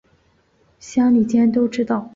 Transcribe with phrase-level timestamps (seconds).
[0.79, 2.09] 乡里间都知道